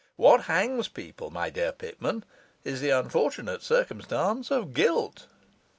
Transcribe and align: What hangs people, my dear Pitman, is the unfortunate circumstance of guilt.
What 0.15 0.45
hangs 0.45 0.87
people, 0.87 1.29
my 1.29 1.51
dear 1.51 1.71
Pitman, 1.71 2.23
is 2.63 2.81
the 2.81 2.89
unfortunate 2.89 3.61
circumstance 3.61 4.49
of 4.49 4.73
guilt. 4.73 5.27